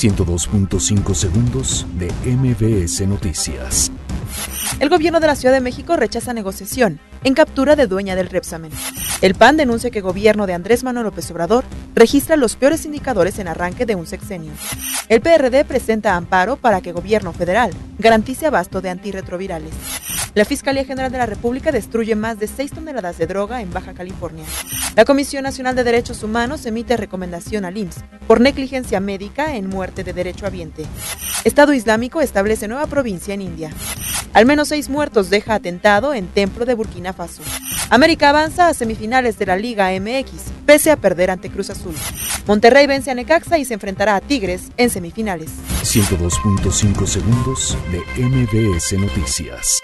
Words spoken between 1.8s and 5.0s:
de MBS Noticias. El